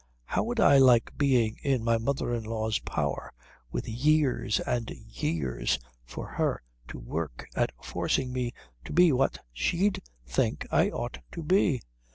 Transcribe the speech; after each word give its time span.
How 0.25 0.41
would 0.41 0.59
I 0.59 0.79
like 0.79 1.15
being 1.15 1.57
in 1.61 1.83
my 1.83 1.99
mother 1.99 2.33
in 2.33 2.43
law's 2.43 2.79
power, 2.79 3.31
with 3.71 3.87
years 3.87 4.59
and 4.61 4.89
years 4.89 5.77
for 6.03 6.25
her 6.25 6.63
to 6.87 6.97
work 6.97 7.47
at 7.53 7.71
forcing 7.83 8.33
me 8.33 8.51
to 8.85 8.93
be 8.93 9.11
what 9.11 9.45
she'd 9.53 10.01
think 10.25 10.65
I 10.71 10.89
ought 10.89 11.19
to 11.33 11.43
be? 11.43 11.83